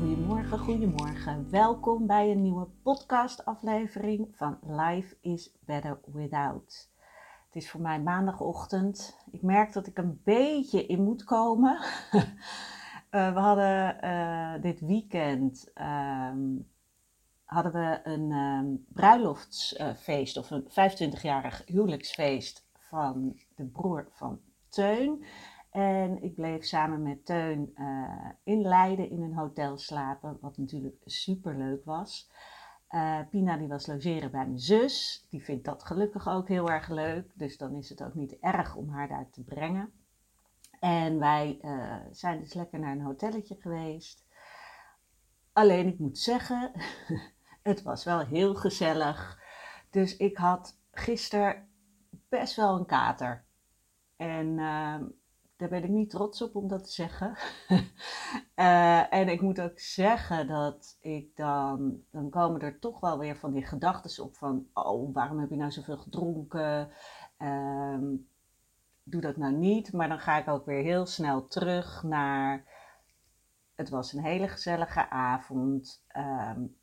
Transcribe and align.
Goedemorgen, 0.00 0.58
goedemorgen. 0.58 1.50
Welkom 1.50 2.06
bij 2.06 2.30
een 2.30 2.42
nieuwe 2.42 2.66
podcastaflevering 2.82 4.28
van 4.32 4.58
Life 4.66 5.16
is 5.20 5.52
Better 5.64 6.00
Without. 6.04 6.90
Het 7.46 7.62
is 7.62 7.70
voor 7.70 7.80
mij 7.80 8.00
maandagochtend. 8.00 9.16
Ik 9.30 9.42
merk 9.42 9.72
dat 9.72 9.86
ik 9.86 9.98
een 9.98 10.20
beetje 10.24 10.86
in 10.86 11.02
moet 11.02 11.24
komen. 11.24 11.78
uh, 12.12 12.22
we 13.34 13.40
hadden 13.40 14.04
uh, 14.04 14.62
dit 14.62 14.80
weekend 14.80 15.72
um, 15.74 16.68
hadden 17.44 17.72
we 17.72 18.00
een 18.02 18.32
um, 18.32 18.84
bruiloftsfeest 18.88 20.36
of 20.36 20.50
een 20.50 20.64
25-jarig 20.70 21.62
huwelijksfeest 21.66 22.66
van 22.78 23.40
de 23.56 23.64
broer 23.64 24.08
van 24.10 24.40
Teun. 24.68 25.24
En 25.70 26.22
ik 26.22 26.34
bleef 26.34 26.64
samen 26.64 27.02
met 27.02 27.26
Teun 27.26 27.72
uh, 27.74 28.28
in 28.44 28.62
Leiden 28.62 29.10
in 29.10 29.22
een 29.22 29.34
hotel 29.34 29.78
slapen, 29.78 30.38
wat 30.40 30.56
natuurlijk 30.56 31.02
super 31.04 31.56
leuk 31.56 31.84
was. 31.84 32.30
Uh, 32.90 33.20
Pina 33.30 33.56
die 33.56 33.68
was 33.68 33.86
logeren 33.86 34.30
bij 34.30 34.46
mijn 34.46 34.58
zus. 34.58 35.26
Die 35.28 35.44
vindt 35.44 35.64
dat 35.64 35.84
gelukkig 35.84 36.28
ook 36.28 36.48
heel 36.48 36.70
erg 36.70 36.88
leuk. 36.88 37.30
Dus 37.34 37.56
dan 37.56 37.74
is 37.74 37.88
het 37.88 38.02
ook 38.02 38.14
niet 38.14 38.38
erg 38.38 38.74
om 38.74 38.88
haar 38.88 39.08
daar 39.08 39.30
te 39.30 39.44
brengen. 39.44 39.92
En 40.80 41.18
wij 41.18 41.58
uh, 41.62 41.96
zijn 42.10 42.40
dus 42.40 42.54
lekker 42.54 42.78
naar 42.78 42.92
een 42.92 43.02
hotelletje 43.02 43.56
geweest. 43.60 44.26
Alleen 45.52 45.86
ik 45.86 45.98
moet 45.98 46.18
zeggen, 46.18 46.72
het 47.62 47.82
was 47.82 48.04
wel 48.04 48.18
heel 48.18 48.54
gezellig. 48.54 49.42
Dus 49.90 50.16
ik 50.16 50.36
had 50.36 50.78
gisteren 50.92 51.68
best 52.28 52.56
wel 52.56 52.76
een 52.76 52.86
kater. 52.86 53.44
En 54.16 54.58
ehm, 54.58 55.04
daar 55.60 55.68
ben 55.68 55.84
ik 55.84 55.90
niet 55.90 56.10
trots 56.10 56.42
op 56.42 56.56
om 56.56 56.68
dat 56.68 56.84
te 56.84 56.92
zeggen. 56.92 57.36
uh, 58.56 59.12
en 59.20 59.28
ik 59.28 59.40
moet 59.40 59.60
ook 59.60 59.78
zeggen 59.78 60.46
dat 60.46 60.96
ik 61.00 61.36
dan, 61.36 62.02
dan 62.10 62.30
komen 62.30 62.60
er 62.60 62.78
toch 62.78 63.00
wel 63.00 63.18
weer 63.18 63.36
van 63.36 63.52
die 63.52 63.66
gedachten 63.66 64.24
op 64.24 64.36
van, 64.36 64.66
oh, 64.72 65.14
waarom 65.14 65.38
heb 65.38 65.50
je 65.50 65.56
nou 65.56 65.70
zoveel 65.70 65.96
gedronken? 65.96 66.90
Um, 67.38 68.28
doe 69.02 69.20
dat 69.20 69.36
nou 69.36 69.52
niet. 69.52 69.92
Maar 69.92 70.08
dan 70.08 70.20
ga 70.20 70.38
ik 70.38 70.48
ook 70.48 70.66
weer 70.66 70.82
heel 70.82 71.06
snel 71.06 71.46
terug 71.46 72.02
naar, 72.02 72.64
het 73.74 73.88
was 73.88 74.12
een 74.12 74.24
hele 74.24 74.48
gezellige 74.48 75.10
avond. 75.10 76.04
Um, 76.16 76.76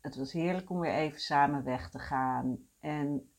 het 0.00 0.16
was 0.16 0.32
heerlijk 0.32 0.70
om 0.70 0.80
weer 0.80 0.94
even 0.94 1.20
samen 1.20 1.64
weg 1.64 1.90
te 1.90 1.98
gaan. 1.98 2.58
En 2.80 3.30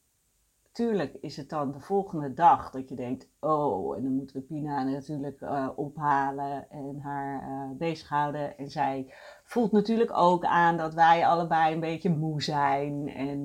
tuurlijk 0.78 1.14
is 1.14 1.38
het 1.38 1.50
dan 1.50 1.72
de 1.72 1.80
volgende 1.80 2.34
dag 2.34 2.70
dat 2.70 2.90
je 2.90 2.96
denkt: 2.96 3.30
oh, 3.40 3.98
en 3.98 4.04
dan 4.04 4.12
moeten 4.12 4.36
we 4.36 4.42
Pina 4.42 4.84
natuurlijk 4.84 5.42
uh, 5.42 5.70
ophalen 5.76 6.70
en 6.70 7.00
haar 7.00 7.50
uh, 7.50 7.78
bezighouden. 7.78 8.58
En 8.58 8.70
zij 8.70 9.14
voelt 9.44 9.72
natuurlijk 9.72 10.18
ook 10.18 10.46
aan 10.46 10.78
dat 10.78 10.94
wij 10.94 11.28
allebei 11.28 11.74
een 11.74 11.80
beetje 11.80 12.10
moe 12.10 12.42
zijn. 12.42 13.10
En 13.10 13.40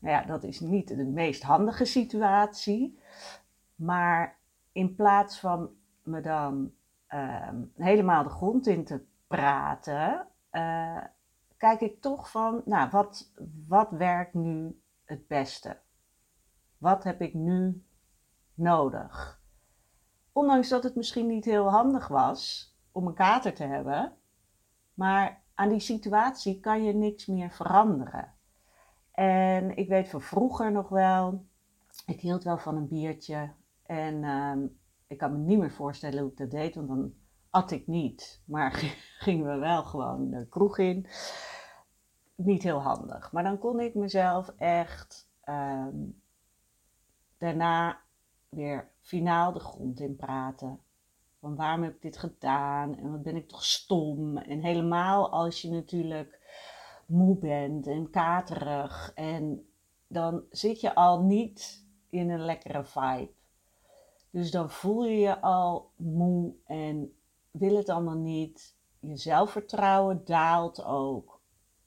nou 0.00 0.16
ja, 0.16 0.22
dat 0.22 0.44
is 0.44 0.60
niet 0.60 0.88
de 0.88 1.04
meest 1.04 1.42
handige 1.42 1.84
situatie. 1.84 2.98
Maar 3.74 4.38
in 4.72 4.94
plaats 4.94 5.40
van 5.40 5.70
me 6.02 6.20
dan 6.20 6.72
uh, 7.14 7.48
helemaal 7.76 8.22
de 8.22 8.30
grond 8.30 8.66
in 8.66 8.84
te 8.84 9.04
praten, 9.26 10.26
uh, 10.52 11.04
kijk 11.56 11.80
ik 11.80 12.00
toch 12.00 12.30
van, 12.30 12.62
nou, 12.64 12.90
wat, 12.90 13.32
wat 13.68 13.90
werkt 13.90 14.34
nu 14.34 14.80
het 15.04 15.26
beste? 15.26 15.81
Wat 16.82 17.04
heb 17.04 17.20
ik 17.20 17.34
nu 17.34 17.84
nodig? 18.54 19.40
Ondanks 20.32 20.68
dat 20.68 20.82
het 20.82 20.94
misschien 20.94 21.26
niet 21.26 21.44
heel 21.44 21.70
handig 21.70 22.08
was 22.08 22.74
om 22.92 23.06
een 23.06 23.14
kater 23.14 23.54
te 23.54 23.64
hebben, 23.64 24.16
maar 24.94 25.42
aan 25.54 25.68
die 25.68 25.80
situatie 25.80 26.60
kan 26.60 26.84
je 26.84 26.92
niks 26.92 27.26
meer 27.26 27.50
veranderen. 27.50 28.32
En 29.12 29.76
ik 29.76 29.88
weet 29.88 30.08
van 30.08 30.20
vroeger 30.20 30.72
nog 30.72 30.88
wel, 30.88 31.46
ik 32.06 32.20
hield 32.20 32.44
wel 32.44 32.58
van 32.58 32.76
een 32.76 32.88
biertje 32.88 33.52
en 33.82 34.22
uh, 34.22 34.68
ik 35.06 35.18
kan 35.18 35.32
me 35.32 35.38
niet 35.38 35.58
meer 35.58 35.72
voorstellen 35.72 36.22
hoe 36.22 36.30
ik 36.30 36.36
dat 36.36 36.50
deed, 36.50 36.74
want 36.74 36.88
dan 36.88 37.14
at 37.50 37.70
ik 37.70 37.86
niet. 37.86 38.42
Maar 38.44 38.72
gingen 39.24 39.52
we 39.52 39.58
wel 39.58 39.84
gewoon 39.84 40.30
de 40.30 40.48
kroeg 40.48 40.78
in. 40.78 41.06
Niet 42.34 42.62
heel 42.62 42.82
handig. 42.82 43.32
Maar 43.32 43.42
dan 43.42 43.58
kon 43.58 43.80
ik 43.80 43.94
mezelf 43.94 44.48
echt 44.56 45.30
um, 45.44 46.21
daarna 47.42 48.00
weer 48.48 48.90
finaal 49.00 49.52
de 49.52 49.60
grond 49.60 50.00
in 50.00 50.16
praten. 50.16 50.80
Van 51.40 51.56
waarom 51.56 51.82
heb 51.82 51.94
ik 51.94 52.02
dit 52.02 52.16
gedaan 52.16 52.98
en 52.98 53.10
wat 53.10 53.22
ben 53.22 53.36
ik 53.36 53.48
toch 53.48 53.64
stom. 53.64 54.36
En 54.36 54.60
helemaal 54.60 55.30
als 55.30 55.62
je 55.62 55.70
natuurlijk 55.70 56.40
moe 57.06 57.38
bent 57.38 57.86
en 57.86 58.10
katerig. 58.10 59.12
En 59.14 59.68
dan 60.06 60.42
zit 60.50 60.80
je 60.80 60.94
al 60.94 61.22
niet 61.22 61.86
in 62.10 62.30
een 62.30 62.44
lekkere 62.44 62.84
vibe. 62.84 63.32
Dus 64.30 64.50
dan 64.50 64.70
voel 64.70 65.04
je 65.04 65.18
je 65.18 65.40
al 65.40 65.92
moe 65.96 66.54
en 66.64 67.16
wil 67.50 67.76
het 67.76 67.88
allemaal 67.88 68.18
niet. 68.18 68.76
Je 69.00 69.16
zelfvertrouwen 69.16 70.24
daalt 70.24 70.84
ook. 70.84 71.40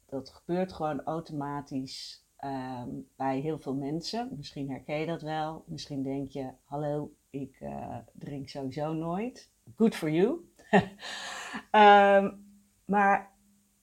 Dat 0.05 0.29
gebeurt 0.29 0.73
gewoon 0.73 1.03
automatisch 1.03 2.24
um, 2.45 3.07
bij 3.15 3.39
heel 3.39 3.59
veel 3.59 3.75
mensen. 3.75 4.29
Misschien 4.37 4.69
herken 4.69 4.99
je 4.99 5.05
dat 5.05 5.21
wel. 5.21 5.63
Misschien 5.67 6.03
denk 6.03 6.31
je: 6.31 6.49
hallo, 6.63 7.11
ik 7.29 7.57
uh, 7.61 7.97
drink 8.13 8.49
sowieso 8.49 8.93
nooit. 8.93 9.51
Good 9.75 9.95
for 9.95 10.09
you. 10.09 10.49
um, 11.71 12.45
maar 12.95 13.31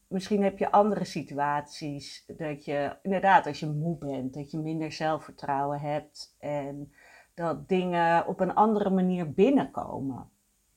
misschien 0.06 0.42
heb 0.42 0.58
je 0.58 0.70
andere 0.70 1.04
situaties 1.04 2.24
dat 2.36 2.64
je 2.64 2.96
inderdaad, 3.02 3.46
als 3.46 3.60
je 3.60 3.66
moe 3.66 3.98
bent, 3.98 4.34
dat 4.34 4.50
je 4.50 4.58
minder 4.58 4.92
zelfvertrouwen 4.92 5.80
hebt 5.80 6.36
en 6.38 6.92
dat 7.34 7.68
dingen 7.68 8.26
op 8.26 8.40
een 8.40 8.54
andere 8.54 8.90
manier 8.90 9.32
binnenkomen. 9.32 10.30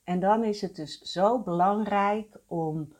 En 0.04 0.20
dan 0.20 0.44
is 0.44 0.62
het 0.62 0.76
dus 0.76 1.00
zo 1.00 1.44
belangrijk 1.44 2.40
om 2.48 2.94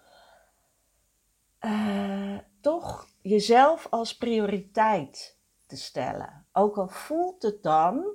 uh, 1.66 2.38
toch 2.62 3.08
jezelf 3.22 3.88
als 3.90 4.18
prioriteit 4.18 5.40
te 5.66 5.78
stellen. 5.78 6.46
Ook 6.52 6.78
al 6.78 6.88
voelt 6.88 7.44
het 7.44 7.64
dan 7.64 8.06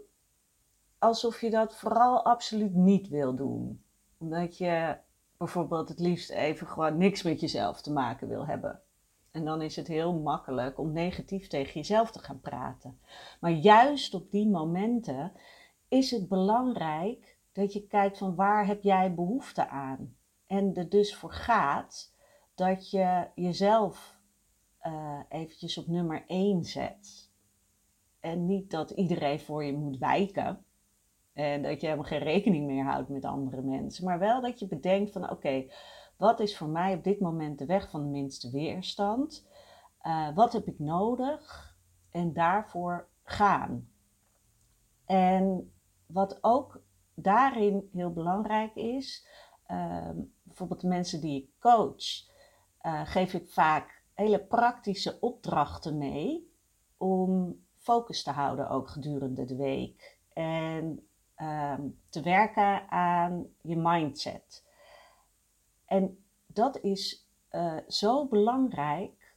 alsof 0.98 1.40
je 1.40 1.50
dat 1.50 1.76
vooral 1.76 2.24
absoluut 2.24 2.74
niet 2.74 3.08
wil 3.08 3.34
doen. 3.36 3.84
Omdat 4.18 4.58
je 4.58 4.97
bijvoorbeeld 5.36 5.88
het 5.88 5.98
liefst 5.98 6.30
even 6.30 6.66
gewoon 6.66 6.97
niks 6.97 7.22
met 7.22 7.41
jezelf 7.41 7.82
te 7.82 7.92
maken 7.92 8.28
wil 8.28 8.47
hebben. 8.47 8.82
En 9.30 9.44
dan 9.44 9.62
is 9.62 9.76
het 9.76 9.86
heel 9.86 10.12
makkelijk 10.12 10.78
om 10.78 10.92
negatief 10.92 11.46
tegen 11.46 11.72
jezelf 11.72 12.10
te 12.10 12.18
gaan 12.18 12.41
praten. 12.41 13.00
Maar 13.41 13.50
juist 13.50 14.14
op 14.14 14.30
die 14.30 14.48
momenten 14.48 15.32
is 15.88 16.10
het 16.10 16.28
belangrijk 16.28 17.38
dat 17.53 17.72
je 17.72 17.86
kijkt 17.86 18.18
van 18.18 18.34
waar 18.34 18.66
heb 18.66 18.82
jij 18.82 19.14
behoefte 19.14 19.68
aan. 19.68 20.16
En 20.46 20.74
er 20.74 20.88
dus 20.88 21.14
voor 21.14 21.32
gaat 21.32 22.12
dat 22.60 22.91
je 22.91 23.27
jezelf 23.34 24.21
uh, 24.83 25.21
eventjes 25.28 25.78
op 25.78 25.86
nummer 25.86 26.24
1 26.27 26.65
zet. 26.65 27.30
En 28.21 28.47
niet 28.47 28.71
dat 28.71 28.91
iedereen 28.91 29.41
voor 29.41 29.65
je 29.65 29.77
moet 29.77 29.98
wijken. 29.98 30.65
En 31.33 31.62
dat 31.62 31.80
je 31.80 31.86
helemaal 31.86 32.09
geen 32.09 32.18
rekening 32.18 32.66
meer 32.66 32.84
houdt 32.84 33.09
met 33.09 33.24
andere 33.24 33.62
mensen. 33.62 34.04
Maar 34.04 34.18
wel 34.18 34.41
dat 34.41 34.59
je 34.59 34.66
bedenkt 34.66 35.12
van 35.12 35.30
oké, 35.30 35.71
wat 36.16 36.41
is 36.41 36.57
voor 36.57 36.68
mij 36.68 36.95
op 36.95 37.04
dit 37.04 37.21
moment 37.21 37.59
de 37.59 37.66
weg 37.66 37.91
van 37.91 38.03
de 38.03 38.09
minste 38.09 38.51
weerstand? 38.51 39.48
Uh, 40.03 40.34
wat 40.34 40.53
heb 40.53 40.66
ik 40.66 40.78
nodig? 40.78 41.74
En 42.10 42.33
daarvoor 42.33 43.09
gaan. 43.22 43.89
En 45.04 45.72
wat 46.06 46.39
ook 46.41 46.83
daarin 47.15 47.89
heel 47.92 48.13
belangrijk 48.13 48.74
is, 48.74 49.27
ehm, 49.66 50.16
bijvoorbeeld 50.42 50.80
de 50.80 50.89
mensen 50.89 51.21
die 51.21 51.42
ik 51.42 51.51
coach, 51.59 52.29
uh, 52.82 53.00
geef 53.04 53.34
ik 53.34 53.48
vaak 53.48 54.03
hele 54.15 54.44
praktische 54.44 55.21
opdrachten 55.21 55.98
mee 55.98 56.53
om 56.97 57.60
focus 57.77 58.22
te 58.22 58.30
houden 58.30 58.68
ook 58.68 58.88
gedurende 58.88 59.44
de 59.44 59.56
week. 59.56 60.18
En 60.32 61.09
ehm, 61.34 61.88
te 62.09 62.22
werken 62.22 62.91
aan 62.91 63.47
je 63.60 63.77
mindset. 63.77 64.65
En 65.86 66.24
dat 66.47 66.78
is 66.80 67.28
uh, 67.50 67.77
zo 67.88 68.27
belangrijk, 68.27 69.34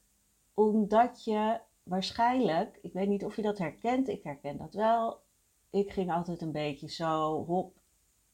omdat 0.53 1.23
je 1.23 1.59
waarschijnlijk, 1.83 2.79
ik 2.81 2.93
weet 2.93 3.07
niet 3.07 3.25
of 3.25 3.35
je 3.35 3.41
dat 3.41 3.57
herkent, 3.57 4.07
ik 4.07 4.23
herken 4.23 4.57
dat 4.57 4.73
wel. 4.73 5.21
Ik 5.69 5.91
ging 5.91 6.11
altijd 6.11 6.41
een 6.41 6.51
beetje 6.51 6.89
zo 6.89 7.45
hop 7.45 7.77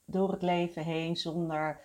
door 0.04 0.32
het 0.32 0.42
leven 0.42 0.84
heen 0.84 1.16
zonder 1.16 1.80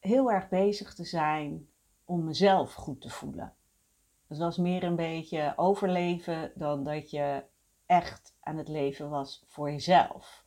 heel 0.00 0.32
erg 0.32 0.48
bezig 0.48 0.94
te 0.94 1.04
zijn 1.04 1.68
om 2.08 2.24
mezelf 2.24 2.74
goed 2.74 3.00
te 3.00 3.10
voelen. 3.10 3.54
Het 4.26 4.38
was 4.38 4.56
meer 4.56 4.84
een 4.84 4.96
beetje 4.96 5.52
overleven 5.56 6.52
dan 6.54 6.84
dat 6.84 7.10
je 7.10 7.44
echt 7.86 8.34
aan 8.40 8.56
het 8.56 8.68
leven 8.68 9.10
was 9.10 9.44
voor 9.46 9.70
jezelf. 9.70 10.44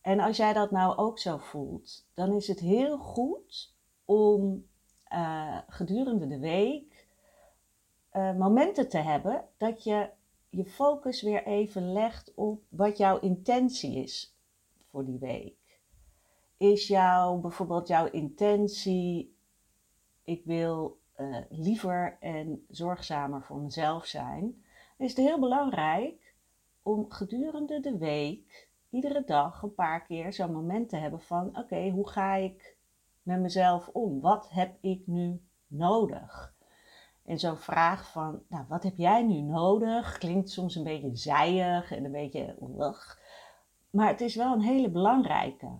En 0.00 0.20
als 0.20 0.36
jij 0.36 0.52
dat 0.52 0.70
nou 0.70 0.96
ook 0.96 1.18
zo 1.18 1.36
voelt, 1.36 2.06
dan 2.14 2.32
is 2.32 2.48
het 2.48 2.60
heel 2.60 2.98
goed 2.98 3.74
om 4.04 4.66
uh, 5.12 5.58
gedurende 5.68 6.26
de 6.26 6.38
week 6.38 7.06
uh, 8.12 8.36
momenten 8.36 8.88
te 8.88 8.98
hebben 8.98 9.44
dat 9.56 9.84
je 9.84 10.10
je 10.48 10.64
focus 10.64 11.22
weer 11.22 11.46
even 11.46 11.92
legt 11.92 12.34
op 12.34 12.62
wat 12.68 12.96
jouw 12.96 13.18
intentie 13.18 14.02
is 14.02 14.36
voor 14.90 15.04
die 15.04 15.18
week. 15.18 15.80
Is 16.56 16.86
jouw 16.86 17.36
bijvoorbeeld 17.36 17.88
jouw 17.88 18.10
intentie, 18.10 19.35
ik 20.26 20.44
wil 20.44 21.00
uh, 21.16 21.36
liever 21.48 22.16
en 22.20 22.64
zorgzamer 22.68 23.42
voor 23.42 23.60
mezelf 23.60 24.04
zijn, 24.06 24.64
is 24.98 25.08
het 25.08 25.26
heel 25.26 25.40
belangrijk 25.40 26.34
om 26.82 27.10
gedurende 27.10 27.80
de 27.80 27.98
week, 27.98 28.68
iedere 28.90 29.22
dag, 29.24 29.62
een 29.62 29.74
paar 29.74 30.04
keer 30.04 30.32
zo'n 30.32 30.52
moment 30.52 30.88
te 30.88 30.96
hebben 30.96 31.20
van: 31.20 31.58
oké, 31.58 31.90
hoe 31.90 32.08
ga 32.08 32.34
ik 32.34 32.76
met 33.22 33.40
mezelf 33.40 33.88
om? 33.88 34.20
Wat 34.20 34.50
heb 34.50 34.76
ik 34.80 35.06
nu 35.06 35.42
nodig? 35.66 36.54
En 37.24 37.38
zo'n 37.38 37.58
vraag 37.58 38.10
van, 38.10 38.42
nou, 38.48 38.64
wat 38.68 38.82
heb 38.82 38.96
jij 38.96 39.22
nu 39.22 39.40
nodig? 39.40 40.18
Klinkt 40.18 40.50
soms 40.50 40.74
een 40.74 40.84
beetje 40.84 41.16
zijig 41.16 41.92
en 41.92 42.04
een 42.04 42.12
beetje 42.12 42.56
ugh. 42.78 43.18
Maar 43.90 44.08
het 44.08 44.20
is 44.20 44.34
wel 44.34 44.52
een 44.52 44.62
hele 44.62 44.90
belangrijke. 44.90 45.78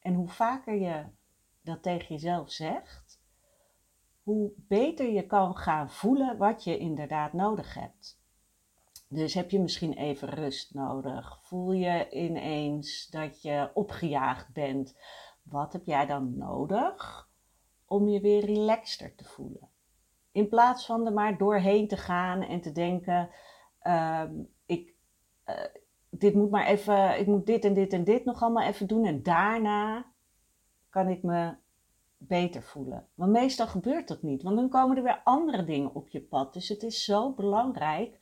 En 0.00 0.14
hoe 0.14 0.28
vaker 0.28 0.74
je 0.74 1.04
dat 1.62 1.82
tegen 1.82 2.14
jezelf 2.14 2.50
zegt, 2.50 3.22
hoe 4.24 4.52
beter 4.56 5.10
je 5.10 5.26
kan 5.26 5.56
gaan 5.56 5.90
voelen 5.90 6.36
wat 6.36 6.64
je 6.64 6.78
inderdaad 6.78 7.32
nodig 7.32 7.74
hebt. 7.74 8.22
Dus 9.08 9.34
heb 9.34 9.50
je 9.50 9.60
misschien 9.60 9.92
even 9.92 10.28
rust 10.28 10.74
nodig? 10.74 11.38
Voel 11.42 11.72
je 11.72 12.10
ineens 12.10 13.08
dat 13.10 13.42
je 13.42 13.70
opgejaagd 13.74 14.52
bent? 14.52 14.96
Wat 15.42 15.72
heb 15.72 15.84
jij 15.84 16.06
dan 16.06 16.36
nodig 16.36 17.28
om 17.86 18.08
je 18.08 18.20
weer 18.20 18.44
relaxter 18.44 19.14
te 19.14 19.24
voelen? 19.24 19.68
In 20.32 20.48
plaats 20.48 20.86
van 20.86 21.06
er 21.06 21.12
maar 21.12 21.38
doorheen 21.38 21.88
te 21.88 21.96
gaan 21.96 22.42
en 22.42 22.60
te 22.60 22.72
denken: 22.72 23.30
uh, 23.82 24.24
ik, 24.66 24.94
uh, 25.46 25.54
dit 26.10 26.34
moet 26.34 26.50
maar 26.50 26.66
even, 26.66 27.18
ik 27.18 27.26
moet 27.26 27.46
dit 27.46 27.64
en 27.64 27.74
dit 27.74 27.92
en 27.92 28.04
dit 28.04 28.24
nog 28.24 28.42
allemaal 28.42 28.66
even 28.66 28.86
doen 28.86 29.04
en 29.04 29.22
daarna 29.22 30.06
kan 30.90 31.08
ik 31.08 31.22
me 31.22 31.54
beter 32.26 32.62
voelen. 32.62 33.06
Want 33.14 33.32
meestal 33.32 33.66
gebeurt 33.66 34.08
dat 34.08 34.22
niet, 34.22 34.42
want 34.42 34.56
dan 34.56 34.68
komen 34.68 34.96
er 34.96 35.02
weer 35.02 35.20
andere 35.24 35.64
dingen 35.64 35.94
op 35.94 36.08
je 36.08 36.20
pad. 36.20 36.52
Dus 36.52 36.68
het 36.68 36.82
is 36.82 37.04
zo 37.04 37.32
belangrijk 37.32 38.18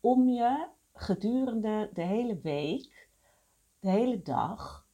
om 0.00 0.28
je 0.28 0.66
gedurende 0.94 1.90
de 1.92 2.02
hele 2.02 2.40
week, 2.40 3.08
de 3.80 3.90
hele 3.90 4.22
dag, 4.22 4.86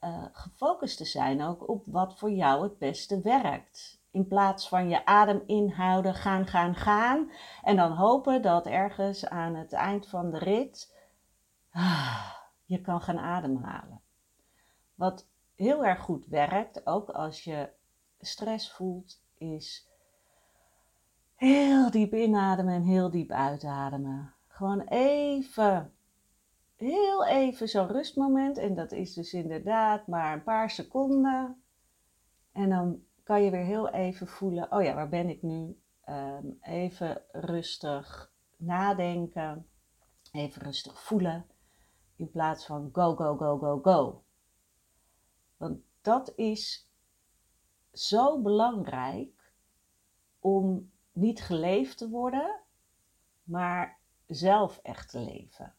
uh, 0.00 0.24
gefocust 0.32 0.96
te 0.96 1.04
zijn 1.04 1.42
ook 1.42 1.68
op 1.68 1.86
wat 1.86 2.18
voor 2.18 2.30
jou 2.30 2.62
het 2.62 2.78
beste 2.78 3.20
werkt. 3.20 4.02
In 4.10 4.26
plaats 4.26 4.68
van 4.68 4.88
je 4.88 5.06
adem 5.06 5.42
inhouden, 5.46 6.14
gaan, 6.14 6.46
gaan, 6.46 6.74
gaan. 6.74 7.30
En 7.62 7.76
dan 7.76 7.92
hopen 7.92 8.42
dat 8.42 8.66
ergens 8.66 9.26
aan 9.26 9.54
het 9.54 9.72
eind 9.72 10.08
van 10.08 10.30
de 10.30 10.38
rit 10.38 10.94
ah, 11.70 12.30
je 12.64 12.80
kan 12.80 13.00
gaan 13.00 13.18
ademhalen. 13.18 14.00
Wat 14.94 15.26
heel 15.54 15.84
erg 15.84 16.00
goed 16.00 16.26
werkt, 16.26 16.86
ook 16.86 17.10
als 17.10 17.44
je 17.44 17.68
stress 18.24 18.72
voelt, 18.72 19.22
is 19.38 19.88
heel 21.34 21.90
diep 21.90 22.14
inademen 22.14 22.74
en 22.74 22.82
heel 22.82 23.10
diep 23.10 23.30
uitademen. 23.30 24.34
Gewoon 24.48 24.80
even, 24.80 25.92
heel 26.76 27.26
even 27.26 27.68
zo'n 27.68 27.88
rustmoment. 27.88 28.58
En 28.58 28.74
dat 28.74 28.92
is 28.92 29.14
dus 29.14 29.32
inderdaad 29.32 30.06
maar 30.06 30.32
een 30.32 30.42
paar 30.42 30.70
seconden. 30.70 31.62
En 32.52 32.68
dan 32.68 33.02
kan 33.22 33.42
je 33.42 33.50
weer 33.50 33.64
heel 33.64 33.88
even 33.88 34.26
voelen, 34.26 34.72
oh 34.72 34.82
ja, 34.82 34.94
waar 34.94 35.08
ben 35.08 35.28
ik 35.28 35.42
nu? 35.42 35.78
Ehm, 36.04 36.46
even 36.60 37.22
rustig 37.32 38.32
nadenken, 38.56 39.66
even 40.32 40.62
rustig 40.62 41.02
voelen, 41.02 41.46
in 42.16 42.30
plaats 42.30 42.66
van 42.66 42.88
go, 42.92 43.14
go, 43.14 43.36
go, 43.36 43.58
go, 43.58 43.80
go. 43.82 44.22
Want 45.56 45.78
dat 46.00 46.32
is 46.36 46.83
zo 47.94 48.40
belangrijk 48.40 49.52
om 50.40 50.90
niet 51.12 51.42
geleefd 51.42 51.98
te 51.98 52.08
worden, 52.08 52.60
maar 53.42 53.98
zelf 54.26 54.80
echt 54.82 55.10
te 55.10 55.20
leven. 55.20 55.74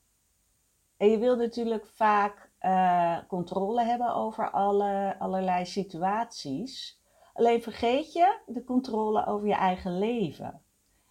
En 0.97 1.09
je 1.09 1.17
wil 1.17 1.35
natuurlijk 1.35 1.87
vaak 1.87 2.51
uh, 2.61 3.17
controle 3.27 3.83
hebben 3.83 4.15
over 4.15 4.51
alle, 4.51 5.15
allerlei 5.19 5.65
situaties. 5.65 7.01
Alleen 7.33 7.61
vergeet 7.61 8.13
je 8.13 8.39
de 8.45 8.63
controle 8.63 9.25
over 9.25 9.47
je 9.47 9.53
eigen 9.53 9.97
leven. 9.97 10.61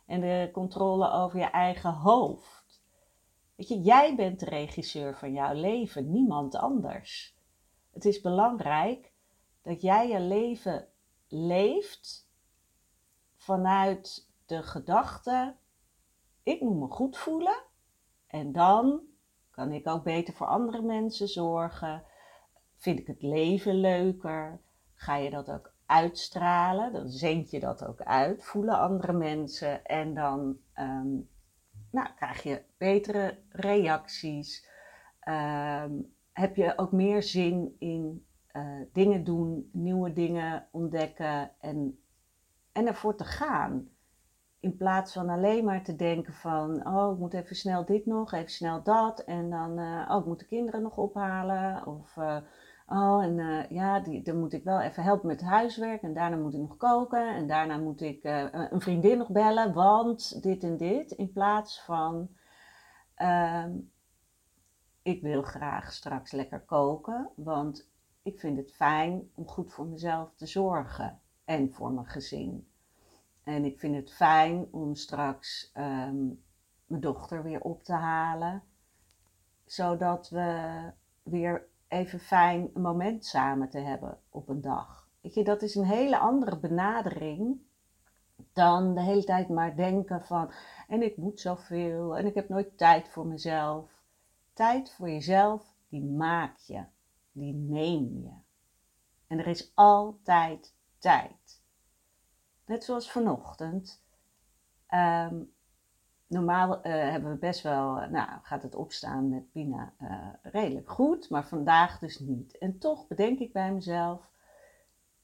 En 0.07 0.21
de 0.21 0.51
controle 0.53 1.11
over 1.11 1.39
je 1.39 1.45
eigen 1.45 1.93
hoofd. 1.93 2.83
Weet 3.55 3.69
je, 3.69 3.81
jij 3.81 4.17
bent 4.17 4.41
de 4.41 4.47
regisseur 4.47 5.17
van 5.17 5.33
jouw 5.33 5.55
leven, 5.55 6.11
niemand 6.11 6.57
anders. 6.57 7.37
Het 7.93 8.05
is 8.05 8.21
belangrijk 8.21 9.13
dat 9.63 9.83
jij 9.83 10.09
je 10.09 10.21
leven 10.21 10.89
leeft 11.29 12.29
vanuit 13.37 14.31
de 14.47 14.63
gedachte: 14.63 15.57
ik 16.43 16.61
moet 16.61 16.79
me 16.79 16.87
goed 16.87 17.17
voelen 17.17 17.63
en 18.27 18.53
dan 18.53 19.01
kan 19.51 19.73
ik 19.73 19.89
ook 19.89 20.05
beter 20.05 20.35
voor 20.35 20.47
andere 20.47 20.83
mensen 20.83 21.29
zorgen. 21.29 22.05
Vind 22.77 22.99
ik 22.99 23.07
het 23.07 23.23
leven 23.23 23.75
leuker? 23.75 24.61
Ga 24.95 25.17
je 25.17 25.31
dat 25.31 25.51
ook 25.51 25.75
uitstralen? 25.87 26.93
Dan 26.93 27.09
zend 27.09 27.51
je 27.51 27.61
dat 27.61 27.85
ook 27.85 28.03
uit, 28.03 28.45
voelen 28.45 28.79
andere 28.79 29.13
mensen 29.13 29.85
en 29.85 30.15
dan 30.15 30.59
um, 30.79 31.29
nou, 31.91 32.09
krijg 32.17 32.43
je 32.43 32.63
betere 32.79 33.39
reacties. 33.49 34.69
Um, 35.29 36.15
heb 36.33 36.57
je 36.57 36.79
ook 36.79 36.93
meer 36.93 37.23
zin 37.23 37.77
in 37.79 38.24
dingen 38.93 39.25
doen, 39.25 39.71
nieuwe 39.73 40.13
dingen 40.13 40.67
ontdekken 40.71 41.51
en, 41.61 41.99
en 42.73 42.87
ervoor 42.87 43.17
te 43.17 43.25
gaan. 43.25 43.89
In 44.61 44.77
plaats 44.77 45.13
van 45.13 45.29
alleen 45.29 45.65
maar 45.65 45.83
te 45.83 45.97
denken 45.97 46.33
van, 46.33 46.87
oh, 46.87 47.13
ik 47.13 47.19
moet 47.19 47.35
even 47.35 47.57
snel 47.57 47.85
dit 47.85 48.07
nog, 48.07 48.33
even 48.33 48.51
snel 48.51 48.83
dat. 48.83 49.21
En 49.21 49.51
dan, 49.51 49.79
uh, 49.79 50.09
oh, 50.11 50.21
ik 50.21 50.27
moet 50.27 50.39
de 50.39 50.47
kinderen 50.47 50.83
nog 50.83 50.97
ophalen. 50.97 51.87
Of, 51.87 52.17
uh, 52.17 52.37
oh, 52.87 53.25
en 53.25 53.67
ja, 53.69 54.01
die, 54.01 54.23
dan 54.23 54.39
moet 54.39 54.53
ik 54.53 54.65
wel 54.65 54.81
even 54.81 55.03
helpen 55.03 55.27
met 55.27 55.43
huiswerk. 55.43 56.03
En 56.03 56.15
daarna 56.15 56.37
moet 56.37 56.55
ik 56.55 56.61
nog 56.61 56.77
koken. 56.77 57.35
En 57.35 57.47
daarna 57.47 57.79
moet 57.79 58.01
ik 58.01 58.25
een 58.71 58.81
vriendin 58.81 59.19
nog 59.19 59.31
bellen, 59.31 59.73
want 59.73 60.43
dit 60.43 60.63
en 60.63 60.77
dit. 60.77 61.11
In 61.11 61.33
plaats 61.33 61.83
van, 61.83 62.29
ehm, 63.15 63.71
ik 65.03 65.23
wil 65.23 65.43
graag 65.43 65.93
straks 65.93 66.33
lekker 66.33 66.61
koken, 66.61 67.31
want 67.37 67.93
ik 68.25 68.41
vind 68.41 68.57
het 68.57 68.73
fijn 68.73 69.31
om 69.35 69.49
goed 69.49 69.73
voor 69.73 69.87
mezelf 69.87 70.35
te 70.35 70.47
zorgen 70.47 71.21
en 71.45 71.73
voor 71.73 71.93
mijn 71.93 72.07
gezin. 72.07 72.69
En 73.43 73.65
ik 73.65 73.79
vind 73.79 73.97
het 73.97 74.13
fijn 74.13 74.69
om 74.71 74.95
straks 74.95 75.71
ehm, 75.73 76.27
mijn 76.87 77.01
dochter 77.01 77.43
weer 77.43 77.61
op 77.61 77.83
te 77.83 77.93
halen, 77.93 78.63
zodat 79.65 80.29
we 80.29 80.91
weer 81.23 81.67
even 81.89 82.19
fijn 82.21 82.71
een 82.75 82.83
moment 82.83 83.25
samen 83.25 83.69
te 83.69 83.79
hebben 83.79 84.19
op 84.29 84.49
een 84.49 84.61
dag. 84.61 85.09
Weet 85.21 85.35
je, 85.35 85.45
dat 85.45 85.63
is 85.63 85.75
een 85.75 85.87
hele 85.87 86.19
andere 86.19 86.59
benadering 86.59 87.61
dan 88.53 88.95
de 88.95 89.03
hele 89.03 89.25
tijd 89.25 89.49
maar 89.49 89.77
denken 89.77 90.25
van 90.25 90.53
en 90.89 91.03
ik 91.03 91.17
moet 91.17 91.41
zoveel 91.41 92.17
en 92.17 92.27
ik 92.27 92.35
heb 92.35 92.49
nooit 92.49 92.79
tijd 92.79 93.09
voor 93.09 93.27
mezelf. 93.27 94.03
Tijd 94.53 94.91
voor 94.91 95.09
jezelf, 95.09 95.75
die 95.89 96.05
maak 96.05 96.59
je. 96.59 96.85
Die 97.35 97.55
neem 97.55 98.21
je. 98.23 98.33
En 99.27 99.39
er 99.39 99.47
is 99.47 99.73
altijd 99.75 100.75
tijd. 100.99 101.63
Net 102.67 102.85
zoals 102.85 103.11
vanochtend. 103.11 104.03
Ehm, 104.87 105.43
normaal 106.27 106.83
eh, 106.83 106.93
hebben 106.93 107.31
we 107.31 107.39
best 107.39 107.63
wel, 107.63 107.95
nou 107.95 108.29
gaat 108.43 108.63
het 108.63 108.75
opstaan 108.75 109.29
met 109.29 109.53
Pina 109.53 109.95
uh, 110.01 110.29
redelijk 110.43 110.91
goed, 110.91 111.31
maar 111.31 111.47
vandaag 111.47 111.99
dus 111.99 112.19
niet. 112.19 112.59
En 112.59 112.79
toch 112.79 113.07
bedenk 113.07 113.39
ik 113.39 113.53
bij 113.53 113.73
mezelf, 113.73 114.31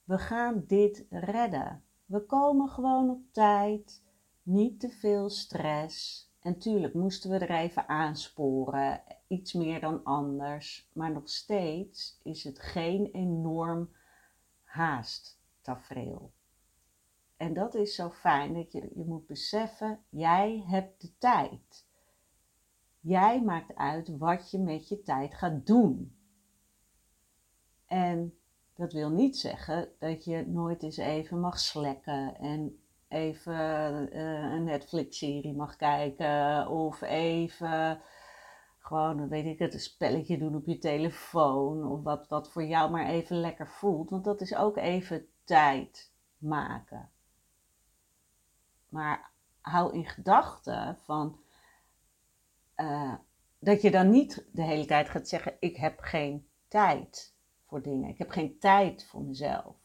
we 0.03 0.17
gaan 0.17 0.63
dit 0.67 1.05
redden. 1.09 1.83
We 2.05 2.25
komen 2.25 2.69
gewoon 2.69 3.09
op 3.09 3.21
tijd, 3.31 4.03
niet 4.43 4.79
te 4.79 4.89
veel 4.89 5.29
stress. 5.29 6.30
En 6.41 6.57
tuurlijk 6.57 6.93
moesten 6.93 7.29
we 7.29 7.37
er 7.37 7.51
even 7.51 7.87
aansporen, 7.87 9.01
iets 9.27 9.53
meer 9.53 9.79
dan 9.79 10.03
anders. 10.03 10.89
Maar 10.93 11.11
nog 11.11 11.29
steeds 11.29 12.19
is 12.23 12.43
het 12.43 12.59
geen 12.59 13.05
enorm 13.11 13.89
haast 14.63 15.39
tafereel. 15.61 16.31
En 17.37 17.53
dat 17.53 17.75
is 17.75 17.95
zo 17.95 18.09
fijn 18.09 18.53
dat 18.53 18.71
je, 18.71 18.91
je 18.95 19.05
moet 19.05 19.27
beseffen, 19.27 19.99
jij 20.09 20.63
hebt 20.67 21.01
de 21.01 21.17
tijd. 21.17 21.85
Jij 22.99 23.41
maakt 23.41 23.75
uit 23.75 24.17
wat 24.17 24.51
je 24.51 24.59
met 24.59 24.87
je 24.87 25.01
tijd 25.01 25.33
gaat 25.33 25.65
doen. 25.65 26.15
En 27.85 28.37
dat 28.73 28.93
wil 28.93 29.09
niet 29.09 29.37
zeggen 29.37 29.89
dat 29.99 30.23
je 30.23 30.47
nooit 30.47 30.83
eens 30.83 30.97
even 30.97 31.39
mag 31.39 31.59
slekken 31.59 32.37
en 32.37 32.80
even 33.11 34.09
uh, 34.15 34.53
een 34.53 34.63
Netflix-serie 34.63 35.53
mag 35.53 35.75
kijken 35.75 36.67
of 36.67 37.01
even 37.01 38.01
gewoon, 38.79 39.27
weet 39.27 39.45
ik 39.45 39.59
het, 39.59 39.73
een 39.73 39.79
spelletje 39.79 40.37
doen 40.37 40.55
op 40.55 40.65
je 40.65 40.77
telefoon 40.77 41.91
of 41.91 42.03
wat, 42.03 42.27
wat 42.27 42.51
voor 42.51 42.63
jou 42.63 42.91
maar 42.91 43.05
even 43.05 43.39
lekker 43.39 43.67
voelt. 43.67 44.09
Want 44.09 44.23
dat 44.23 44.41
is 44.41 44.55
ook 44.55 44.77
even 44.77 45.27
tijd 45.43 46.11
maken. 46.37 47.09
Maar 48.89 49.31
hou 49.61 49.93
in 49.93 50.05
gedachten 50.05 50.97
van 50.97 51.39
uh, 52.77 53.13
dat 53.59 53.81
je 53.81 53.91
dan 53.91 54.09
niet 54.09 54.45
de 54.51 54.63
hele 54.63 54.85
tijd 54.85 55.09
gaat 55.09 55.27
zeggen: 55.27 55.55
Ik 55.59 55.75
heb 55.75 55.99
geen 55.99 56.47
tijd 56.67 57.35
voor 57.65 57.81
dingen. 57.81 58.09
Ik 58.09 58.17
heb 58.17 58.29
geen 58.29 58.59
tijd 58.59 59.05
voor 59.05 59.21
mezelf. 59.21 59.75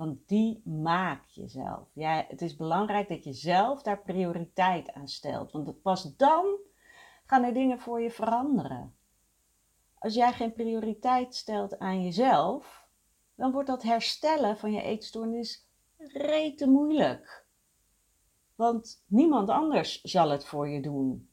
Want 0.00 0.28
die 0.28 0.62
maak 0.64 1.24
je 1.26 1.48
zelf. 1.48 1.88
Ja, 1.92 2.24
het 2.28 2.42
is 2.42 2.56
belangrijk 2.56 3.08
dat 3.08 3.24
je 3.24 3.32
zelf 3.32 3.82
daar 3.82 4.02
prioriteit 4.02 4.92
aan 4.92 5.08
stelt. 5.08 5.52
Want 5.52 5.82
pas 5.82 6.16
dan 6.16 6.58
gaan 7.26 7.44
er 7.44 7.54
dingen 7.54 7.78
voor 7.78 8.00
je 8.00 8.10
veranderen. 8.10 8.94
Als 9.98 10.14
jij 10.14 10.32
geen 10.32 10.52
prioriteit 10.52 11.34
stelt 11.34 11.78
aan 11.78 12.02
jezelf, 12.02 12.88
dan 13.34 13.52
wordt 13.52 13.68
dat 13.68 13.82
herstellen 13.82 14.56
van 14.56 14.72
je 14.72 14.82
eetstoornis 14.82 15.68
rete 15.98 16.68
moeilijk. 16.68 17.46
Want 18.54 19.04
niemand 19.06 19.48
anders 19.48 20.00
zal 20.00 20.30
het 20.30 20.44
voor 20.44 20.68
je 20.68 20.82
doen. 20.82 21.30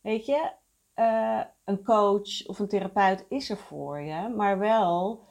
Weet 0.00 0.26
je, 0.26 0.52
uh, 0.94 1.44
een 1.64 1.82
coach 1.84 2.46
of 2.46 2.58
een 2.58 2.68
therapeut 2.68 3.26
is 3.28 3.50
er 3.50 3.56
voor 3.58 4.00
je, 4.00 4.28
maar 4.28 4.58
wel 4.58 5.26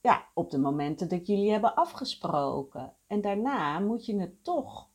ja, 0.00 0.28
op 0.34 0.50
de 0.50 0.58
momenten 0.58 1.08
dat 1.08 1.26
jullie 1.26 1.50
hebben 1.50 1.74
afgesproken. 1.74 2.94
En 3.06 3.20
daarna 3.20 3.78
moet 3.78 4.06
je 4.06 4.20
het 4.20 4.44
toch 4.44 4.88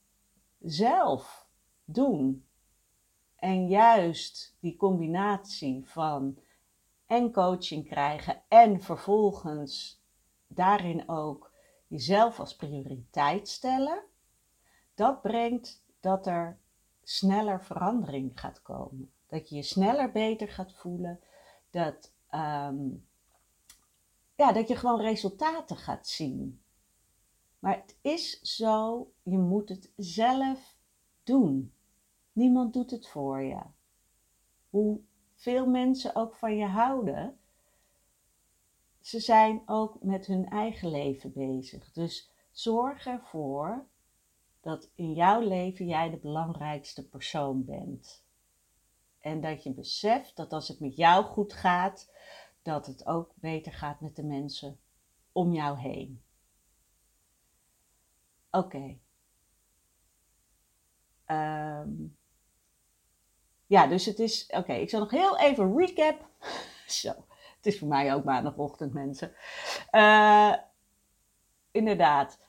zelf 0.60 1.50
doen. 1.86 2.48
En 3.36 3.68
juist 3.68 4.58
die 4.60 4.76
combinatie 4.76 5.88
van 5.88 6.40
en 7.06 7.32
coaching 7.32 7.88
krijgen 7.88 8.42
en 8.48 8.82
vervolgens 8.82 10.04
daarin 10.48 11.10
ook 11.10 11.52
jezelf 11.88 12.40
als 12.40 12.56
prioriteit 12.56 13.48
stellen, 13.50 14.04
dat 14.96 15.22
brengt 15.22 15.84
dat 16.00 16.28
er 16.28 16.60
sneller 17.04 17.64
verandering 17.64 18.40
gaat 18.40 18.62
komen. 18.62 19.12
Dat 19.28 19.50
je 19.50 19.56
je 19.56 19.62
sneller 19.62 20.12
beter 20.12 20.48
gaat 20.48 20.74
voelen. 20.74 21.20
Dat, 21.70 22.14
ehm, 22.30 22.90
ja, 24.36 24.52
dat 24.52 24.68
je 24.68 24.76
gewoon 24.76 25.02
resultaten 25.02 25.78
gaat 25.78 26.08
zien. 26.08 26.62
Maar 27.60 27.76
het 27.76 27.98
is 28.02 28.42
zo, 28.42 29.12
je 29.24 29.38
moet 29.38 29.70
het 29.70 29.92
zelf 29.96 30.76
doen. 31.24 31.74
Niemand 32.32 32.74
doet 32.74 32.92
het 32.92 33.08
voor 33.08 33.42
je. 33.42 33.62
Hoe 34.70 35.00
veel 35.36 35.66
mensen 35.68 36.16
ook 36.16 36.36
van 36.36 36.58
je 36.58 36.66
houden, 36.66 37.40
ze 39.02 39.20
zijn 39.20 39.62
ook 39.66 40.04
met 40.04 40.26
hun 40.26 40.50
eigen 40.50 40.92
leven 40.92 41.34
bezig. 41.34 41.92
Dus 41.92 42.32
zorg 42.52 43.06
ervoor 43.06 43.86
dat 44.62 44.90
in 44.96 45.14
jouw 45.14 45.42
leven 45.42 45.86
jij 45.86 46.10
de 46.10 46.18
belangrijkste 46.18 47.08
persoon 47.08 47.66
bent. 47.66 48.24
En 49.20 49.42
dat 49.42 49.64
je 49.64 49.74
beseft 49.74 50.36
dat 50.36 50.54
als 50.54 50.68
het 50.68 50.80
met 50.80 50.96
jou 50.96 51.26
goed 51.26 51.54
gaat, 51.54 52.12
dat 52.66 52.86
het 52.86 53.06
ook 53.06 53.34
beter 53.36 53.74
gaat 53.74 54.00
met 54.00 54.16
de 54.16 54.24
mensen 54.24 54.80
om 55.32 55.54
jou 55.54 55.78
heen. 55.78 56.24
Oké. 58.52 58.98
Ehm, 61.26 61.90
ja, 63.66 63.88
dus 63.88 64.06
het 64.06 64.20
is. 64.20 64.48
Oké, 64.48 64.74
ik 64.74 64.90
zal 64.90 65.00
nog 65.00 65.12
heel 65.12 65.40
even 65.40 65.78
recap. 65.78 66.30
Zo, 66.88 67.10
het 67.56 67.66
is 67.66 67.80
voor 67.80 67.88
mij 67.88 68.14
ook 68.14 68.24
maandagochtend, 68.24 68.94
mensen. 68.94 69.36
Uh, 69.92 70.56
inderdaad. 71.72 72.40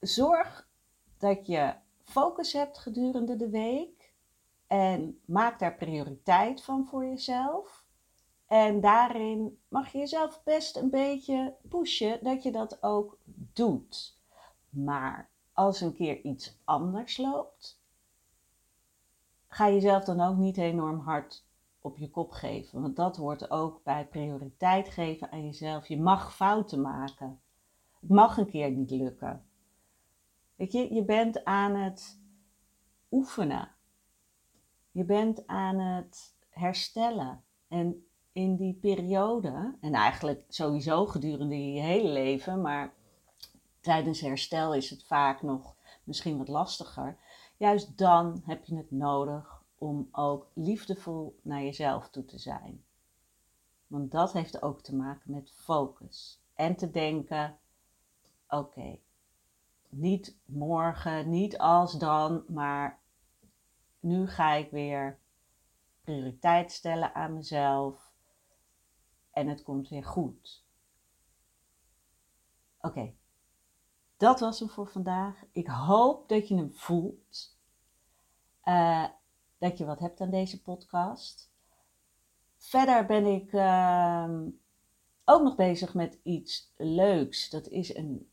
Zorg 0.00 0.68
dat 1.18 1.46
je 1.46 1.74
focus 2.02 2.52
hebt 2.52 2.78
gedurende 2.78 3.36
de 3.36 3.50
week. 3.50 4.14
En 4.66 5.20
maak 5.24 5.58
daar 5.58 5.76
prioriteit 5.76 6.64
van 6.64 6.86
voor 6.86 7.04
jezelf. 7.04 7.85
En 8.46 8.80
daarin 8.80 9.58
mag 9.68 9.92
je 9.92 9.98
jezelf 9.98 10.42
best 10.44 10.76
een 10.76 10.90
beetje 10.90 11.56
pushen 11.68 12.24
dat 12.24 12.42
je 12.42 12.52
dat 12.52 12.82
ook 12.82 13.18
doet. 13.52 14.18
Maar 14.68 15.30
als 15.52 15.80
een 15.80 15.94
keer 15.94 16.20
iets 16.20 16.60
anders 16.64 17.16
loopt, 17.16 17.82
ga 19.48 19.68
jezelf 19.68 20.04
dan 20.04 20.20
ook 20.20 20.36
niet 20.36 20.56
enorm 20.56 20.98
hard 20.98 21.46
op 21.80 21.98
je 21.98 22.10
kop 22.10 22.30
geven. 22.30 22.82
Want 22.82 22.96
dat 22.96 23.16
hoort 23.16 23.50
ook 23.50 23.82
bij 23.82 24.06
prioriteit 24.06 24.88
geven 24.88 25.30
aan 25.30 25.44
jezelf. 25.44 25.88
Je 25.88 26.00
mag 26.00 26.34
fouten 26.34 26.80
maken. 26.80 27.40
Het 28.00 28.10
mag 28.10 28.36
een 28.36 28.50
keer 28.50 28.70
niet 28.70 28.90
lukken. 28.90 29.46
Weet 30.54 30.72
je, 30.72 30.94
je 30.94 31.04
bent 31.04 31.44
aan 31.44 31.74
het 31.74 32.20
oefenen. 33.10 33.74
Je 34.90 35.04
bent 35.04 35.46
aan 35.46 35.78
het 35.78 36.36
herstellen. 36.48 37.44
En 37.68 38.05
in 38.36 38.56
die 38.56 38.74
periode, 38.74 39.76
en 39.80 39.94
eigenlijk 39.94 40.44
sowieso 40.48 41.06
gedurende 41.06 41.72
je 41.72 41.80
hele 41.80 42.08
leven, 42.08 42.60
maar 42.60 42.92
tijdens 43.80 44.20
herstel 44.20 44.74
is 44.74 44.90
het 44.90 45.04
vaak 45.04 45.42
nog 45.42 45.76
misschien 46.04 46.38
wat 46.38 46.48
lastiger. 46.48 47.18
Juist 47.56 47.98
dan 47.98 48.42
heb 48.44 48.64
je 48.64 48.76
het 48.76 48.90
nodig 48.90 49.62
om 49.78 50.08
ook 50.12 50.50
liefdevol 50.54 51.38
naar 51.42 51.62
jezelf 51.62 52.08
toe 52.08 52.24
te 52.24 52.38
zijn. 52.38 52.84
Want 53.86 54.10
dat 54.10 54.32
heeft 54.32 54.62
ook 54.62 54.82
te 54.82 54.94
maken 54.96 55.30
met 55.30 55.52
focus. 55.52 56.42
En 56.54 56.76
te 56.76 56.90
denken: 56.90 57.58
oké, 58.48 58.98
niet 59.88 60.36
morgen, 60.44 61.30
niet 61.30 61.58
als 61.58 61.98
dan, 61.98 62.44
maar 62.48 63.00
nu 64.00 64.28
ga 64.28 64.52
ik 64.52 64.70
weer 64.70 65.18
prioriteit 66.02 66.72
stellen 66.72 67.14
aan 67.14 67.34
mezelf 67.34 68.05
en 69.36 69.48
het 69.48 69.62
komt 69.62 69.88
weer 69.88 70.04
goed. 70.04 70.64
Oké, 72.80 73.14
dat 74.16 74.40
was 74.40 74.58
hem 74.58 74.68
voor 74.68 74.88
vandaag. 74.88 75.44
Ik 75.52 75.66
hoop 75.66 76.28
dat 76.28 76.48
je 76.48 76.56
hem 76.56 76.72
voelt. 76.72 77.58
Uh, 78.64 79.04
dat 79.58 79.78
je 79.78 79.84
wat 79.84 79.98
hebt 79.98 80.20
aan 80.20 80.30
deze 80.30 80.62
podcast. 80.62 81.52
Verder 82.56 83.06
ben 83.06 83.26
ik 83.26 83.52
uh, 83.52 84.30
ook 85.24 85.42
nog 85.42 85.56
bezig 85.56 85.94
met 85.94 86.18
iets 86.22 86.72
leuks. 86.76 87.50
Dat 87.50 87.68
is 87.68 87.94
een, 87.94 88.30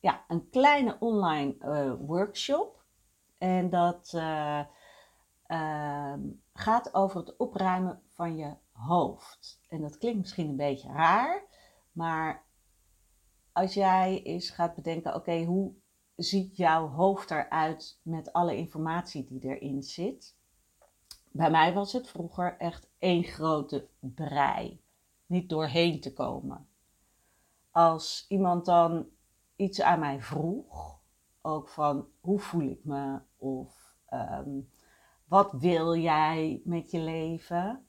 ja, 0.00 0.24
een 0.28 0.50
kleine 0.50 0.96
online 1.00 1.56
uh, 1.60 1.94
workshop. 2.06 2.84
En 3.38 3.70
dat 3.70 4.12
uh, 4.14 4.60
Ehm, 5.46 6.20
gaat 6.52 6.94
over 6.94 7.20
het 7.20 7.36
opruimen 7.36 8.02
van 8.08 8.36
je 8.36 8.54
hoofd. 8.76 9.60
En 9.68 9.80
dat 9.80 9.98
klinkt 9.98 10.18
misschien 10.18 10.48
een 10.48 10.56
beetje 10.56 10.88
raar, 10.88 11.44
maar 11.92 12.44
als 13.52 13.74
jij 13.74 14.22
eens 14.22 14.50
gaat 14.50 14.74
bedenken: 14.74 15.14
oké, 15.14 15.44
hoe 15.44 15.74
ziet 16.16 16.56
jouw 16.56 16.88
hoofd 16.88 17.30
eruit 17.30 18.00
met 18.02 18.32
alle 18.32 18.56
informatie 18.56 19.24
die 19.24 19.40
erin 19.40 19.82
zit? 19.82 20.36
Bij 21.30 21.50
mij 21.50 21.72
was 21.74 21.92
het 21.92 22.08
vroeger 22.08 22.56
echt 22.58 22.90
één 22.98 23.24
grote 23.24 23.88
brei. 24.00 24.84
niet 25.26 25.48
doorheen 25.48 26.00
te 26.00 26.12
komen. 26.12 26.68
Als 27.70 28.24
iemand 28.28 28.64
dan 28.64 29.06
iets 29.56 29.80
aan 29.80 29.98
mij 29.98 30.20
vroeg, 30.20 31.00
ook 31.40 31.68
van 31.68 32.08
hoe 32.20 32.38
voel 32.38 32.70
ik 32.70 32.84
me 32.84 33.20
of 33.36 33.96
ehm, 34.06 34.60
wat 35.24 35.52
wil 35.52 35.96
jij 35.96 36.60
met 36.64 36.90
je 36.90 36.98
leven, 36.98 37.86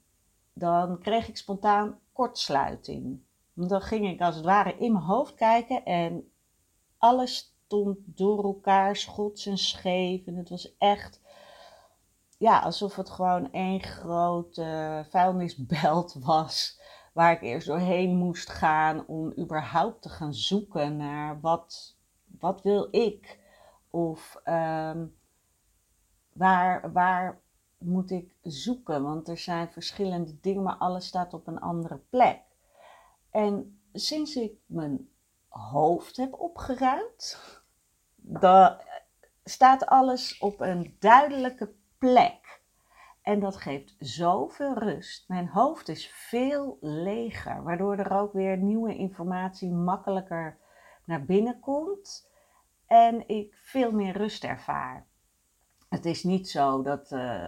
dan 0.58 0.98
kreeg 0.98 1.28
ik 1.28 1.36
spontaan 1.36 1.98
kortsluiting. 2.12 3.20
Dan 3.54 3.80
ging 3.80 4.08
ik 4.08 4.20
als 4.20 4.34
het 4.34 4.44
ware 4.44 4.78
in 4.78 4.92
mijn 4.92 5.04
hoofd 5.04 5.34
kijken 5.34 5.84
en 5.84 6.32
alles 6.98 7.36
stond 7.64 7.98
door 8.04 8.44
elkaar, 8.44 8.96
schots 8.96 9.46
en 9.46 9.58
scheef. 9.58 10.26
En 10.26 10.36
het 10.36 10.48
was 10.48 10.76
echt, 10.78 11.20
ja, 12.38 12.58
alsof 12.60 12.96
het 12.96 13.10
gewoon 13.10 13.52
één 13.52 13.82
grote 13.82 15.04
vuilnisbelt 15.10 16.16
was. 16.24 16.80
Waar 17.12 17.32
ik 17.32 17.42
eerst 17.42 17.66
doorheen 17.66 18.16
moest 18.16 18.50
gaan 18.50 19.06
om 19.06 19.32
überhaupt 19.38 20.02
te 20.02 20.08
gaan 20.08 20.34
zoeken 20.34 20.96
naar 20.96 21.40
wat, 21.40 21.96
wat 22.38 22.62
wil 22.62 22.88
ik? 22.90 23.38
Of 23.90 24.40
ehm, 24.44 25.06
waar, 26.32 26.92
waar 26.92 27.40
moet 27.78 28.10
ik 28.10 28.34
zoeken? 28.42 29.02
Want 29.02 29.28
er 29.28 29.38
zijn 29.38 29.72
verschillende 29.72 30.40
dingen, 30.40 30.62
maar 30.62 30.76
alles 30.76 31.06
staat 31.06 31.34
op 31.34 31.46
een 31.46 31.60
andere 31.60 32.00
plek. 32.10 32.40
En 33.30 33.80
sinds 33.92 34.36
ik 34.36 34.52
mijn 34.66 35.08
hoofd 35.48 36.16
heb 36.16 36.32
opgeruimd, 36.32 37.38
staat 39.44 39.86
alles 39.86 40.38
op 40.38 40.60
een 40.60 40.96
duidelijke 40.98 41.74
plek. 41.98 42.60
En 43.22 43.40
dat 43.40 43.56
geeft 43.56 43.94
zoveel 43.98 44.78
rust. 44.78 45.28
Mijn 45.28 45.48
hoofd 45.48 45.88
is 45.88 46.08
veel 46.08 46.78
leger, 46.80 47.62
waardoor 47.62 47.96
er 47.96 48.12
ook 48.12 48.32
weer 48.32 48.56
nieuwe 48.56 48.96
informatie 48.96 49.70
makkelijker 49.70 50.58
naar 51.04 51.24
binnen 51.24 51.60
komt 51.60 52.30
en 52.86 53.28
ik 53.28 53.58
veel 53.62 53.92
meer 53.92 54.16
rust 54.16 54.44
ervaar. 54.44 55.06
Het 55.88 56.04
is 56.04 56.22
niet 56.22 56.48
zo 56.48 56.82
dat, 56.82 57.12
uh, 57.12 57.46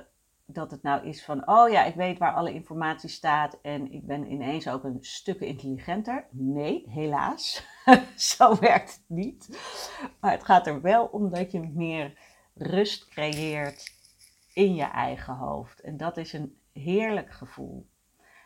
dat 0.52 0.70
het 0.70 0.82
nou 0.82 1.06
is 1.06 1.24
van, 1.24 1.48
oh 1.48 1.70
ja, 1.70 1.84
ik 1.84 1.94
weet 1.94 2.18
waar 2.18 2.34
alle 2.34 2.52
informatie 2.52 3.08
staat 3.08 3.58
en 3.62 3.92
ik 3.92 4.06
ben 4.06 4.32
ineens 4.32 4.68
ook 4.68 4.84
een 4.84 4.98
stuk 5.00 5.40
intelligenter. 5.40 6.26
Nee, 6.30 6.84
helaas. 6.88 7.66
Zo 8.16 8.58
werkt 8.58 8.92
het 8.92 9.04
niet. 9.06 9.58
Maar 10.20 10.30
het 10.30 10.44
gaat 10.44 10.66
er 10.66 10.80
wel 10.80 11.04
om 11.04 11.30
dat 11.30 11.52
je 11.52 11.70
meer 11.74 12.18
rust 12.54 13.08
creëert 13.08 13.94
in 14.54 14.74
je 14.74 14.84
eigen 14.84 15.34
hoofd. 15.34 15.80
En 15.80 15.96
dat 15.96 16.16
is 16.16 16.32
een 16.32 16.58
heerlijk 16.72 17.30
gevoel. 17.30 17.88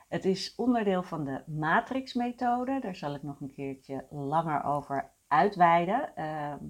Het 0.08 0.24
is 0.24 0.54
onderdeel 0.54 1.02
van 1.02 1.24
de 1.24 1.42
matrixmethode. 1.46 2.80
Daar 2.80 2.96
zal 2.96 3.14
ik 3.14 3.22
nog 3.22 3.40
een 3.40 3.52
keertje 3.52 4.06
langer 4.10 4.64
over 4.64 5.10
uitweiden. 5.28 6.16
Ehm, 6.16 6.64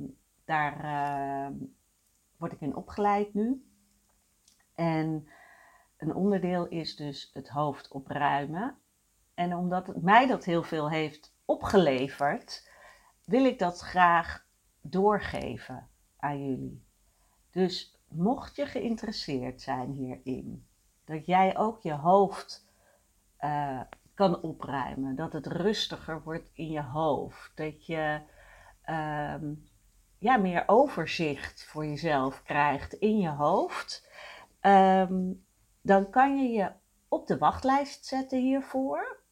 daar 0.44 0.84
uh, 0.84 1.56
word 2.36 2.52
ik 2.52 2.60
in 2.60 2.76
opgeleid 2.76 3.34
nu. 3.34 3.64
En 4.74 5.28
een 5.96 6.14
onderdeel 6.14 6.66
is 6.66 6.96
dus 6.96 7.30
het 7.32 7.48
hoofd 7.48 7.88
opruimen. 7.88 8.78
En 9.34 9.56
omdat 9.56 10.02
mij 10.02 10.26
dat 10.26 10.44
heel 10.44 10.62
veel 10.62 10.90
heeft 10.90 11.34
opgeleverd, 11.44 12.68
wil 13.24 13.44
ik 13.44 13.58
dat 13.58 13.80
graag 13.80 14.46
doorgeven 14.80 15.88
aan 16.16 16.48
jullie. 16.48 16.84
Dus 17.50 17.98
mocht 18.08 18.56
je 18.56 18.66
geïnteresseerd 18.66 19.62
zijn 19.62 19.90
hierin, 19.90 20.66
dat 21.04 21.26
jij 21.26 21.56
ook 21.56 21.80
je 21.80 21.92
hoofd 21.92 22.66
uh, 23.40 23.80
kan 24.14 24.42
opruimen, 24.42 25.16
dat 25.16 25.32
het 25.32 25.46
rustiger 25.46 26.22
wordt 26.22 26.50
in 26.52 26.70
je 26.70 26.82
hoofd, 26.82 27.52
dat 27.54 27.86
je 27.86 28.20
uh, 28.86 29.34
ja, 30.18 30.36
meer 30.36 30.62
overzicht 30.66 31.64
voor 31.64 31.86
jezelf 31.86 32.42
krijgt 32.42 32.92
in 32.92 33.18
je 33.18 33.28
hoofd, 33.28 34.08
um, 34.66 35.44
dan 35.82 36.10
kan 36.10 36.36
je 36.38 36.48
je 36.48 36.70
op 37.08 37.26
de 37.26 37.38
wachtlijst 37.38 38.06
zetten 38.06 38.38
hiervoor. 38.38 39.22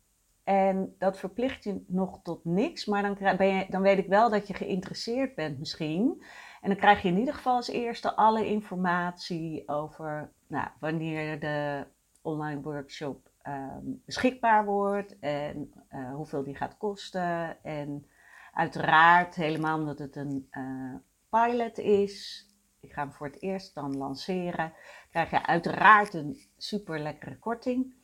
En 0.44 0.94
dat 0.98 1.18
verplicht 1.18 1.64
je 1.64 1.84
nog 1.86 2.22
tot 2.22 2.44
niks, 2.44 2.84
maar 2.84 3.02
dan, 3.02 3.36
ben 3.36 3.46
je, 3.46 3.66
dan 3.68 3.82
weet 3.82 3.98
ik 3.98 4.08
wel 4.08 4.30
dat 4.30 4.46
je 4.46 4.54
geïnteresseerd 4.54 5.34
bent 5.34 5.58
misschien. 5.58 6.24
En 6.60 6.68
dan 6.68 6.78
krijg 6.78 7.02
je 7.02 7.08
in 7.08 7.18
ieder 7.18 7.34
geval 7.34 7.54
als 7.54 7.68
eerste 7.68 8.16
alle 8.16 8.46
informatie 8.46 9.68
over 9.68 10.32
nou, 10.46 10.68
wanneer 10.80 11.40
de 11.40 11.86
online 12.22 12.60
workshop 12.60 13.30
um, 13.48 14.02
beschikbaar 14.04 14.64
wordt 14.64 15.18
en 15.18 15.72
uh, 15.90 16.14
hoeveel 16.14 16.42
die 16.42 16.56
gaat 16.56 16.76
kosten. 16.76 17.64
En 17.64 18.06
uiteraard, 18.52 19.34
helemaal 19.34 19.78
omdat 19.78 19.98
het 19.98 20.16
een 20.16 20.48
uh, 20.50 20.94
pilot 21.28 21.78
is, 21.78 22.46
ik 22.82 22.92
ga 22.92 23.02
hem 23.02 23.12
voor 23.12 23.26
het 23.26 23.42
eerst 23.42 23.74
dan 23.74 23.96
lanceren, 23.96 24.72
krijg 25.10 25.30
je 25.30 25.46
uiteraard 25.46 26.14
een 26.14 26.38
super 26.56 26.98
lekkere 26.98 27.38
korting. 27.38 27.94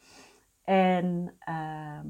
En 0.65 1.35
uh, 1.49 2.01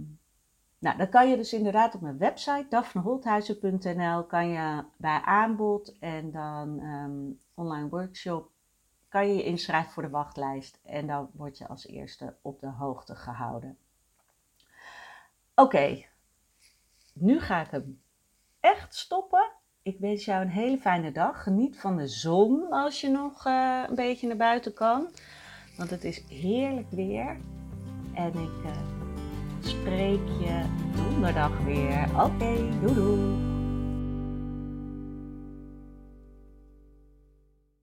nou, 0.78 0.96
dan 0.96 1.08
kan 1.08 1.28
je 1.28 1.36
dus 1.36 1.52
inderdaad 1.52 1.94
op 1.94 2.00
mijn 2.00 2.18
website 2.18 2.66
daphneholthuizen.nl 2.68 4.24
kan 4.24 4.48
je 4.48 4.84
bij 4.96 5.20
aanbod 5.20 5.98
en 5.98 6.30
dan 6.30 6.80
um, 6.80 7.40
online 7.54 7.88
workshop 7.88 8.50
kan 9.08 9.28
je 9.28 9.34
je 9.34 9.44
inschrijven 9.44 9.92
voor 9.92 10.02
de 10.02 10.08
wachtlijst 10.08 10.80
en 10.84 11.06
dan 11.06 11.30
word 11.32 11.58
je 11.58 11.68
als 11.68 11.86
eerste 11.86 12.36
op 12.42 12.60
de 12.60 12.70
hoogte 12.70 13.14
gehouden. 13.16 13.78
Oké, 15.54 16.04
nu 17.12 17.40
ga 17.40 17.60
ik 17.60 17.70
hem 17.70 18.02
echt 18.60 18.94
stoppen. 18.94 19.57
Ik 19.88 19.96
wens 19.98 20.24
jou 20.24 20.42
een 20.42 20.50
hele 20.50 20.78
fijne 20.78 21.12
dag. 21.12 21.42
Geniet 21.42 21.80
van 21.80 21.96
de 21.96 22.08
zon 22.08 22.70
als 22.70 23.00
je 23.00 23.08
nog 23.08 23.46
uh, 23.46 23.82
een 23.88 23.94
beetje 23.94 24.26
naar 24.26 24.36
buiten 24.36 24.74
kan. 24.74 25.08
Want 25.76 25.90
het 25.90 26.04
is 26.04 26.22
heerlijk 26.28 26.90
weer. 26.90 27.36
En 28.14 28.28
ik 28.28 28.64
uh, 28.64 28.70
spreek 29.60 30.26
je 30.40 30.62
donderdag 30.96 31.60
weer. 31.64 32.08
Oké, 32.14 32.24
okay, 32.24 32.68
doei 32.80 32.94
doei. 32.94 33.57